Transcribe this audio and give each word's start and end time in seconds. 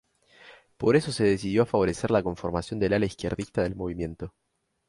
Por 0.77 0.95
eso 0.95 1.11
se 1.11 1.25
decidió 1.25 1.61
a 1.61 1.65
favorecer 1.67 2.09
la 2.09 2.23
conformación 2.23 2.79
del 2.79 2.93
ala 2.93 3.05
izquierdista 3.05 3.61
del 3.61 3.75
movimiento. 3.75 4.33